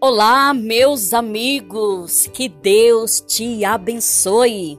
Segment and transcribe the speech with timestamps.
[0.00, 4.78] Olá, meus amigos, que Deus te abençoe,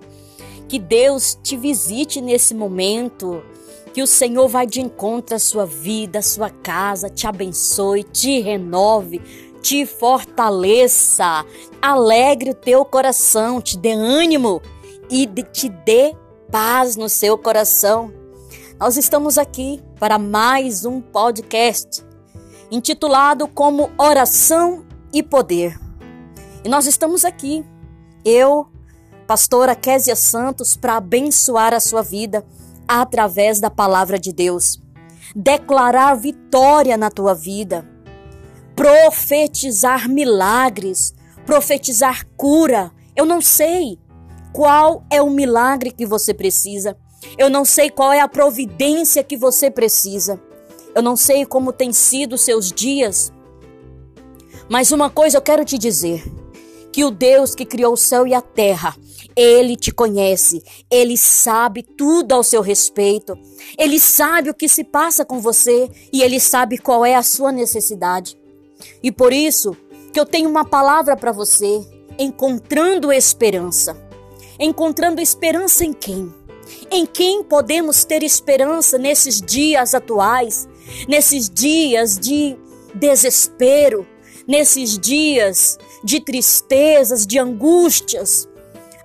[0.66, 3.44] que Deus te visite nesse momento,
[3.94, 8.40] que o Senhor vai de encontro à sua vida, à sua casa, te abençoe, te
[8.40, 9.20] renove,
[9.62, 11.46] te fortaleça,
[11.82, 14.62] alegre o teu coração, te dê ânimo
[15.10, 16.16] e te dê
[16.50, 18.14] paz no seu coração.
[18.80, 22.06] Nós estamos aqui para mais um podcast
[22.72, 25.80] intitulado como Oração e poder.
[26.64, 27.66] E nós estamos aqui,
[28.24, 28.68] eu,
[29.28, 32.46] pastora Késia Santos, para abençoar a sua vida
[32.88, 34.82] através da palavra de Deus.
[35.36, 37.88] Declarar vitória na tua vida,
[38.76, 41.14] profetizar milagres,
[41.46, 42.92] profetizar cura.
[43.16, 44.00] Eu não sei
[44.52, 46.98] qual é o milagre que você precisa.
[47.38, 50.42] Eu não sei qual é a providência que você precisa.
[50.96, 53.32] Eu não sei como tem sido seus dias
[54.70, 56.24] mas uma coisa eu quero te dizer:
[56.92, 58.96] que o Deus que criou o céu e a terra,
[59.36, 63.38] ele te conhece, ele sabe tudo ao seu respeito,
[63.78, 67.52] ele sabe o que se passa com você e ele sabe qual é a sua
[67.52, 68.38] necessidade.
[69.04, 69.76] E por isso
[70.12, 71.86] que eu tenho uma palavra para você,
[72.18, 73.96] encontrando esperança.
[74.60, 76.34] Encontrando esperança em quem?
[76.92, 80.68] Em quem podemos ter esperança nesses dias atuais,
[81.08, 82.58] nesses dias de
[82.94, 84.06] desespero,
[84.50, 88.50] nesses dias de tristezas, de angústias,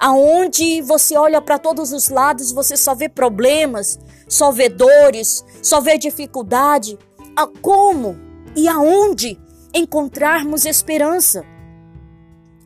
[0.01, 5.83] aonde você olha para todos os lados, você só vê problemas, só vê dores, só
[5.83, 6.99] vê dificuldade.
[7.37, 8.17] A como
[8.57, 9.39] e aonde
[9.75, 11.45] encontrarmos esperança?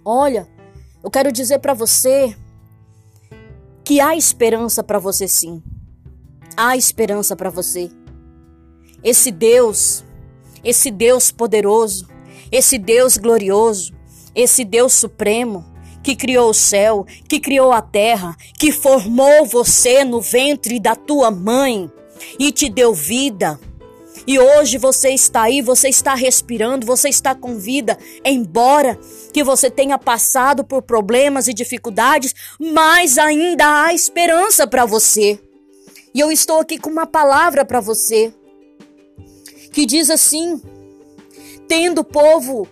[0.04, 0.48] Olha,
[1.02, 2.36] eu quero dizer para você
[3.82, 5.60] que há esperança para você sim.
[6.56, 7.90] Há esperança para você.
[9.02, 10.04] Esse Deus,
[10.62, 12.17] esse Deus poderoso,
[12.50, 13.92] esse Deus glorioso,
[14.34, 15.64] esse Deus supremo,
[16.02, 21.30] que criou o céu, que criou a terra, que formou você no ventre da tua
[21.30, 21.90] mãe
[22.38, 23.58] e te deu vida.
[24.26, 28.98] E hoje você está aí, você está respirando, você está com vida, embora
[29.32, 35.40] que você tenha passado por problemas e dificuldades, mas ainda há esperança para você.
[36.14, 38.32] E eu estou aqui com uma palavra para você
[39.72, 40.60] que diz assim:
[41.68, 42.66] tendo o povo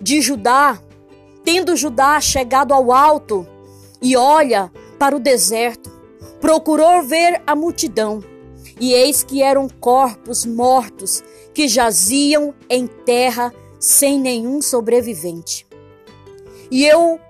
[0.00, 0.80] de Judá,
[1.44, 3.46] tendo Judá chegado ao alto
[4.00, 5.90] e olha para o deserto,
[6.40, 8.24] procurou ver a multidão,
[8.80, 11.22] e eis que eram corpos mortos
[11.52, 15.66] que jaziam em terra sem nenhum sobrevivente.
[16.70, 17.20] E eu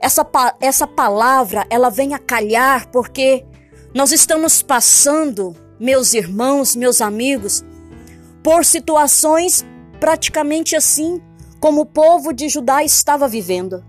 [0.00, 0.26] essa,
[0.60, 3.44] essa palavra, ela vem a calhar porque
[3.94, 7.64] nós estamos passando, meus irmãos, meus amigos,
[8.42, 9.64] por situações
[10.02, 11.22] praticamente assim
[11.60, 13.84] como o povo de Judá estava vivendo.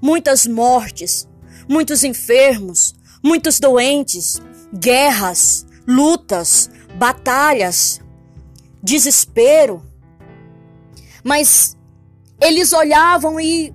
[0.00, 1.28] Muitas mortes,
[1.68, 4.40] muitos enfermos, muitos doentes,
[4.72, 8.00] guerras, lutas, batalhas,
[8.82, 9.82] desespero.
[11.22, 11.76] Mas
[12.40, 13.74] eles olhavam e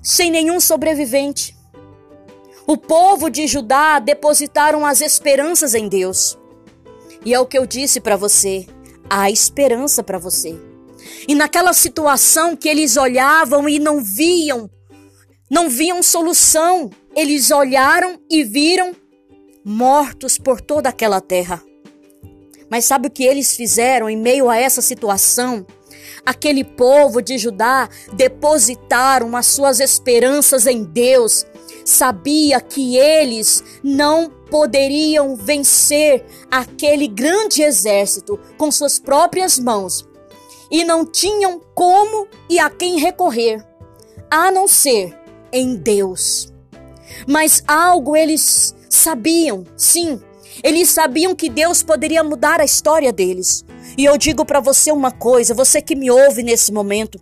[0.00, 1.54] sem nenhum sobrevivente.
[2.66, 6.38] O povo de Judá depositaram as esperanças em Deus.
[7.22, 8.66] E é o que eu disse para você:
[9.10, 10.58] há esperança para você.
[11.28, 14.70] E naquela situação que eles olhavam e não viam,
[15.50, 18.94] não viam solução, eles olharam e viram
[19.64, 21.62] mortos por toda aquela terra.
[22.70, 25.66] Mas sabe o que eles fizeram em meio a essa situação?
[26.24, 31.46] Aquele povo de Judá depositaram as suas esperanças em Deus.
[31.84, 40.06] Sabia que eles não poderiam vencer aquele grande exército com suas próprias mãos,
[40.70, 43.64] e não tinham como e a quem recorrer,
[44.30, 45.16] a não ser
[45.52, 46.52] em Deus.
[47.26, 50.20] Mas algo eles sabiam, sim,
[50.62, 53.64] eles sabiam que Deus poderia mudar a história deles.
[53.96, 57.20] E eu digo para você uma coisa, você que me ouve nesse momento,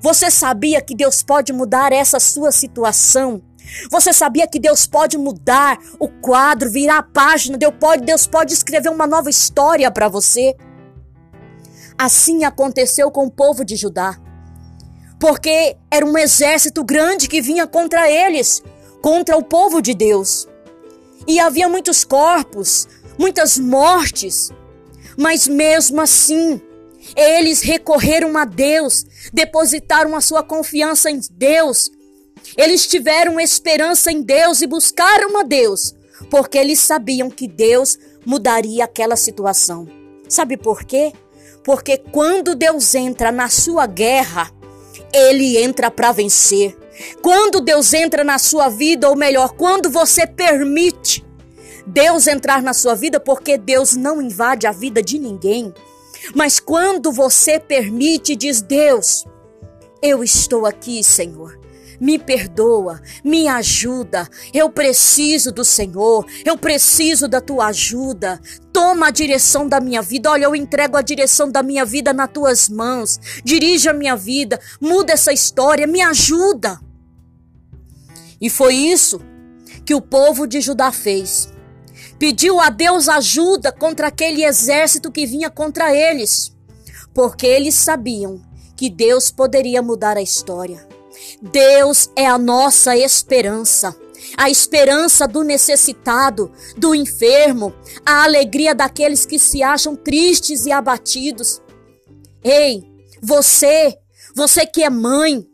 [0.00, 3.42] você sabia que Deus pode mudar essa sua situação?
[3.90, 7.58] Você sabia que Deus pode mudar o quadro, virar a página?
[7.58, 10.54] Deus pode, Deus pode escrever uma nova história para você?
[11.96, 14.18] Assim aconteceu com o povo de Judá.
[15.18, 18.62] Porque era um exército grande que vinha contra eles,
[19.00, 20.48] contra o povo de Deus.
[21.26, 22.88] E havia muitos corpos,
[23.18, 24.50] muitas mortes.
[25.16, 26.60] Mas mesmo assim,
[27.16, 31.90] eles recorreram a Deus, depositaram a sua confiança em Deus.
[32.56, 35.94] Eles tiveram esperança em Deus e buscaram a Deus,
[36.30, 39.86] porque eles sabiam que Deus mudaria aquela situação.
[40.28, 41.12] Sabe por quê?
[41.64, 44.50] Porque quando Deus entra na sua guerra,
[45.12, 46.76] ele entra para vencer.
[47.22, 51.24] Quando Deus entra na sua vida, ou melhor, quando você permite
[51.86, 55.72] Deus entrar na sua vida, porque Deus não invade a vida de ninguém.
[56.34, 59.24] Mas quando você permite, diz Deus,
[60.02, 61.58] eu estou aqui, Senhor.
[62.04, 64.28] Me perdoa, me ajuda.
[64.52, 68.38] Eu preciso do Senhor, eu preciso da tua ajuda.
[68.74, 70.30] Toma a direção da minha vida.
[70.30, 73.18] Olha, eu entrego a direção da minha vida nas tuas mãos.
[73.42, 76.78] Dirige a minha vida, muda essa história, me ajuda.
[78.38, 79.22] E foi isso
[79.86, 81.48] que o povo de Judá fez.
[82.18, 86.54] Pediu a Deus ajuda contra aquele exército que vinha contra eles,
[87.14, 88.42] porque eles sabiam
[88.76, 90.93] que Deus poderia mudar a história.
[91.40, 93.96] Deus é a nossa esperança.
[94.36, 97.74] A esperança do necessitado, do enfermo,
[98.04, 101.60] a alegria daqueles que se acham tristes e abatidos.
[102.42, 102.82] Ei,
[103.22, 103.96] você,
[104.34, 105.46] você que é mãe,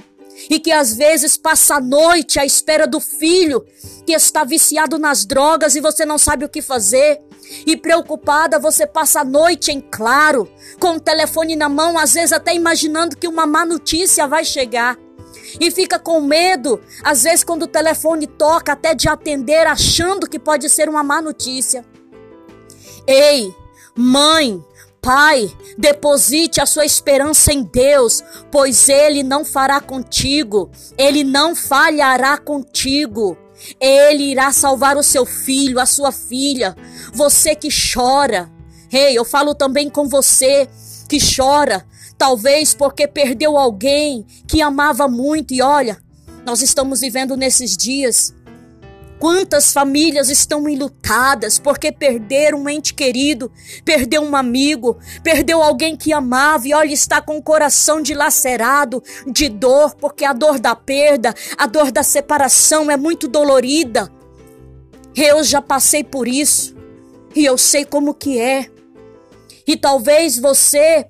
[0.49, 3.65] e que às vezes passa a noite à espera do filho
[4.07, 7.21] que está viciado nas drogas e você não sabe o que fazer.
[7.67, 10.49] E preocupada, você passa a noite em claro,
[10.79, 14.97] com o telefone na mão, às vezes até imaginando que uma má notícia vai chegar.
[15.59, 20.39] E fica com medo, às vezes quando o telefone toca, até de atender, achando que
[20.39, 21.85] pode ser uma má notícia.
[23.07, 23.55] Ei,
[23.97, 24.63] mãe,
[25.03, 32.37] Pai, deposite a sua esperança em Deus, pois Ele não fará contigo, Ele não falhará
[32.37, 33.37] contigo.
[33.81, 36.75] Ele irá salvar o seu filho, a sua filha,
[37.13, 38.51] você que chora.
[38.93, 40.69] Ei, hey, eu falo também com você
[41.09, 41.85] que chora,
[42.21, 45.55] talvez porque perdeu alguém que amava muito.
[45.55, 45.97] E olha,
[46.45, 48.35] nós estamos vivendo nesses dias
[49.19, 53.53] Quantas famílias estão enlutadas porque perderam um ente querido,
[53.85, 59.51] perdeu um amigo, perdeu alguém que amava e olha, está com o coração dilacerado de
[59.51, 64.11] dor, porque a dor da perda, a dor da separação é muito dolorida.
[65.15, 66.75] Eu já passei por isso
[67.37, 68.71] e eu sei como que é.
[69.67, 71.07] E talvez você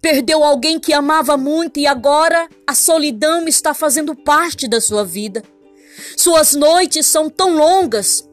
[0.00, 5.42] perdeu alguém que amava muito e agora a solidão está fazendo parte da sua vida.
[6.16, 8.28] Suas noites são tão longas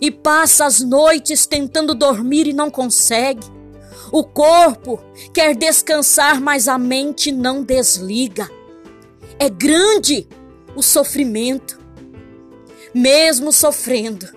[0.00, 3.46] e passa as noites tentando dormir e não consegue.
[4.12, 5.00] O corpo
[5.32, 8.50] quer descansar, mas a mente não desliga.
[9.38, 10.28] É grande
[10.76, 11.78] o sofrimento,
[12.92, 14.28] mesmo sofrendo,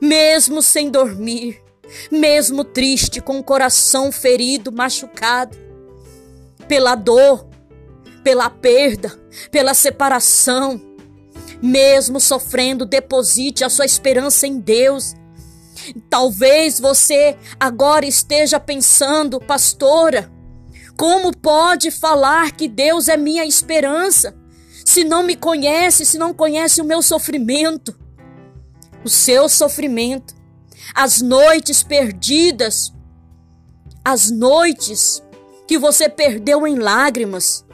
[0.00, 1.60] mesmo sem dormir,
[2.10, 5.56] mesmo triste, com o coração ferido, machucado,
[6.68, 7.46] pela dor,
[8.22, 9.10] pela perda,
[9.50, 10.80] pela separação
[11.62, 15.14] mesmo sofrendo, deposite a sua esperança em Deus.
[16.10, 20.30] Talvez você agora esteja pensando, pastora,
[20.96, 24.36] como pode falar que Deus é minha esperança?
[24.84, 27.96] Se não me conhece, se não conhece o meu sofrimento,
[29.04, 30.34] o seu sofrimento,
[30.94, 32.92] as noites perdidas,
[34.04, 35.22] as noites
[35.72, 37.64] que você perdeu em lágrimas,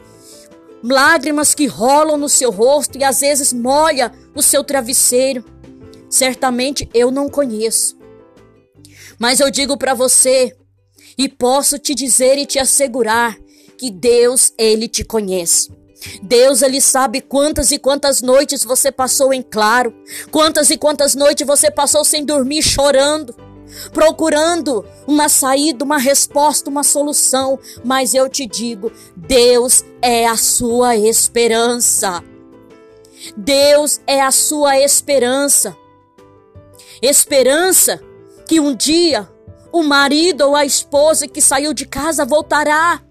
[0.84, 5.44] lágrimas que rolam no seu rosto e às vezes molha o seu travesseiro.
[6.08, 7.98] Certamente eu não conheço.
[9.18, 10.56] Mas eu digo para você
[11.18, 13.36] e posso te dizer e te assegurar
[13.76, 15.68] que Deus, ele te conhece.
[16.22, 19.92] Deus, ele sabe quantas e quantas noites você passou em claro,
[20.30, 23.34] quantas e quantas noites você passou sem dormir chorando
[23.92, 30.96] procurando uma saída, uma resposta, uma solução, mas eu te digo, Deus é a sua
[30.96, 32.22] esperança.
[33.36, 35.76] Deus é a sua esperança.
[37.02, 38.00] Esperança
[38.46, 39.28] que um dia
[39.72, 43.02] o marido ou a esposa que saiu de casa voltará.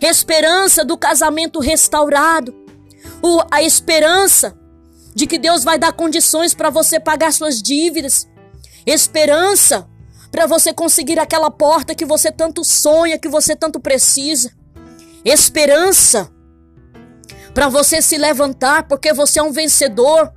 [0.00, 2.54] Esperança do casamento restaurado.
[3.22, 4.58] O, a esperança
[5.14, 8.28] de que Deus vai dar condições para você pagar suas dívidas
[8.86, 9.88] esperança
[10.30, 14.50] para você conseguir aquela porta que você tanto sonha, que você tanto precisa.
[15.24, 16.30] Esperança
[17.54, 20.32] para você se levantar porque você é um vencedor.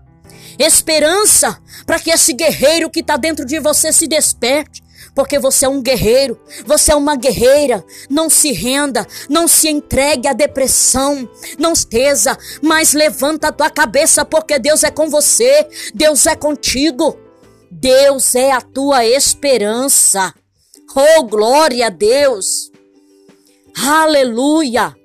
[0.59, 4.83] Esperança para que esse guerreiro que está dentro de você se desperte.
[5.15, 7.83] Porque você é um guerreiro, você é uma guerreira.
[8.07, 11.27] Não se renda, não se entregue à depressão,
[11.57, 17.17] não estesa, mas levanta a tua cabeça, porque Deus é com você, Deus é contigo.
[17.71, 20.33] Deus é a tua esperança.
[20.95, 22.71] Oh, glória a Deus!
[23.75, 24.95] Aleluia!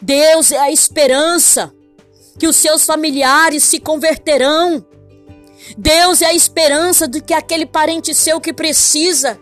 [0.00, 1.74] Deus é a esperança
[2.38, 4.86] que os seus familiares se converterão.
[5.76, 9.38] Deus é a esperança de que aquele parente seu que precisa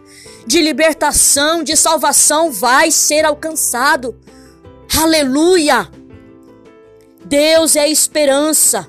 [0.47, 4.19] de libertação, de salvação, vai ser alcançado.
[4.99, 5.89] Aleluia!
[7.25, 8.89] Deus é a esperança,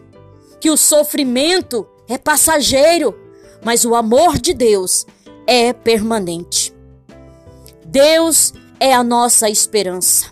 [0.62, 3.27] que o sofrimento é passageiro,
[3.68, 5.06] mas o amor de Deus
[5.46, 6.74] é permanente.
[7.86, 10.28] Deus é a nossa esperança.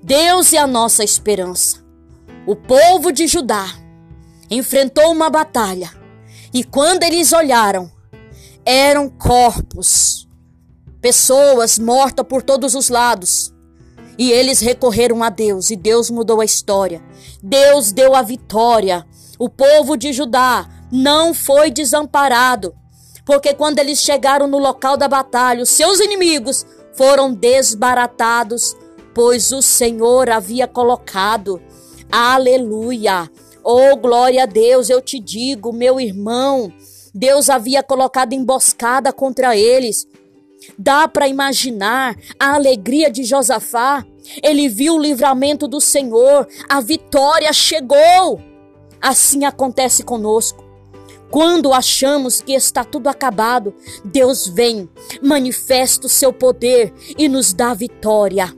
[0.00, 1.84] Deus é a nossa esperança.
[2.46, 3.66] O povo de Judá
[4.48, 5.90] enfrentou uma batalha
[6.54, 7.90] e quando eles olharam,
[8.64, 10.28] eram corpos,
[11.00, 13.52] pessoas mortas por todos os lados.
[14.16, 17.02] E eles recorreram a Deus e Deus mudou a história.
[17.42, 19.04] Deus deu a vitória.
[19.40, 22.74] O povo de Judá não foi desamparado,
[23.24, 28.76] porque quando eles chegaram no local da batalha, os seus inimigos foram desbaratados,
[29.14, 31.62] pois o Senhor havia colocado.
[32.10, 33.30] Aleluia!
[33.62, 36.72] Oh, glória a Deus, eu te digo, meu irmão,
[37.14, 40.06] Deus havia colocado emboscada contra eles.
[40.78, 44.04] Dá para imaginar a alegria de Josafá.
[44.42, 48.40] Ele viu o livramento do Senhor, a vitória chegou.
[49.00, 50.69] Assim acontece conosco.
[51.30, 53.72] Quando achamos que está tudo acabado,
[54.04, 54.88] Deus vem,
[55.22, 58.52] manifesta o seu poder e nos dá vitória.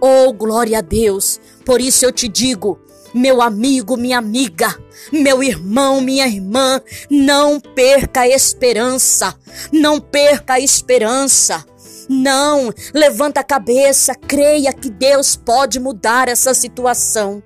[0.00, 1.40] Oh, glória a Deus!
[1.64, 2.78] Por isso eu te digo,
[3.14, 4.78] meu amigo, minha amiga,
[5.10, 6.80] meu irmão, minha irmã,
[7.10, 9.34] não perca a esperança,
[9.72, 11.64] não perca a esperança.
[12.10, 17.42] Não, levanta a cabeça, creia que Deus pode mudar essa situação.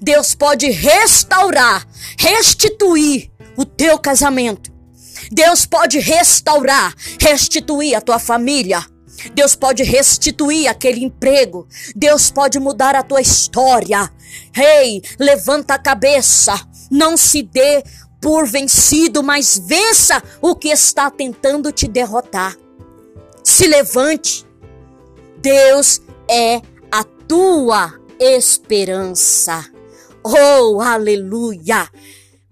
[0.00, 1.86] Deus pode restaurar,
[2.18, 3.29] restituir
[3.60, 4.72] o teu casamento.
[5.30, 8.82] Deus pode restaurar, restituir a tua família.
[9.34, 11.68] Deus pode restituir aquele emprego.
[11.94, 14.10] Deus pode mudar a tua história.
[14.56, 16.58] Ei, hey, levanta a cabeça.
[16.90, 17.84] Não se dê
[18.18, 22.56] por vencido, mas vença o que está tentando te derrotar.
[23.44, 24.46] Se levante.
[25.36, 26.00] Deus
[26.30, 29.66] é a tua esperança.
[30.24, 31.86] Oh, aleluia!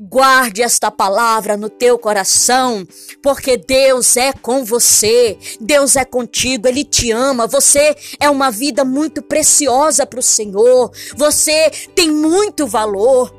[0.01, 2.87] Guarde esta palavra no teu coração,
[3.21, 7.49] porque Deus é com você, Deus é contigo, Ele te ama.
[7.49, 13.35] Você é uma vida muito preciosa para o Senhor, você tem muito valor.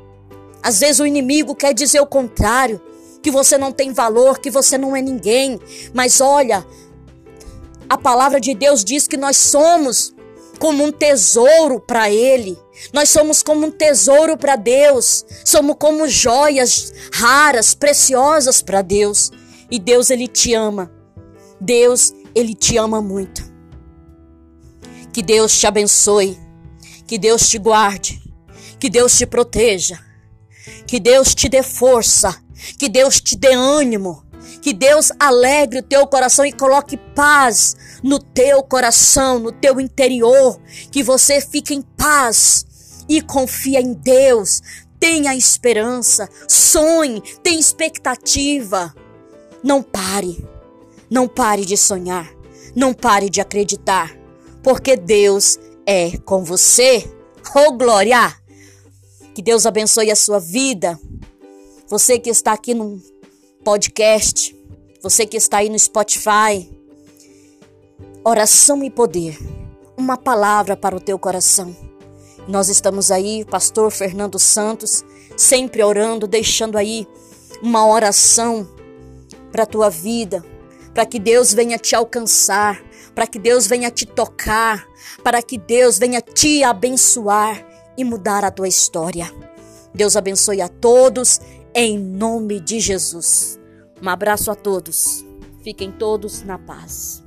[0.62, 2.78] Às vezes o inimigo quer dizer o contrário,
[3.22, 5.58] que você não tem valor, que você não é ninguém.
[5.94, 6.66] Mas olha,
[7.88, 10.14] a palavra de Deus diz que nós somos
[10.58, 12.58] como um tesouro para Ele.
[12.92, 15.24] Nós somos como um tesouro para Deus.
[15.44, 19.30] Somos como joias raras, preciosas para Deus.
[19.70, 20.90] E Deus, Ele te ama.
[21.60, 23.48] Deus, Ele te ama muito.
[25.12, 26.38] Que Deus te abençoe.
[27.06, 28.20] Que Deus te guarde.
[28.78, 29.98] Que Deus te proteja.
[30.86, 32.34] Que Deus te dê força.
[32.78, 34.24] Que Deus te dê ânimo.
[34.62, 40.60] Que Deus alegre o teu coração e coloque paz no teu coração, no teu interior.
[40.90, 42.66] Que você fique em paz
[43.10, 44.62] e confia em Deus.
[45.00, 48.94] Tenha esperança, sonhe, tenha expectativa.
[49.64, 50.46] Não pare,
[51.10, 52.32] não pare de sonhar,
[52.74, 54.16] não pare de acreditar,
[54.62, 57.04] porque Deus é com você.
[57.54, 58.32] Oh glória!
[59.34, 60.98] Que Deus abençoe a sua vida.
[61.88, 63.02] Você que está aqui no
[63.64, 64.56] podcast,
[65.02, 66.70] você que está aí no Spotify.
[68.22, 69.36] Oração e poder.
[69.96, 71.74] Uma palavra para o teu coração.
[72.48, 75.04] Nós estamos aí, pastor Fernando Santos,
[75.36, 77.06] sempre orando, deixando aí
[77.62, 78.68] uma oração
[79.52, 80.44] para a tua vida,
[80.94, 82.82] para que Deus venha te alcançar,
[83.14, 84.86] para que Deus venha te tocar,
[85.22, 87.66] para que Deus venha te abençoar
[87.96, 89.30] e mudar a tua história.
[89.94, 91.40] Deus abençoe a todos
[91.74, 93.58] em nome de Jesus.
[94.02, 95.24] Um abraço a todos.
[95.62, 97.22] Fiquem todos na paz.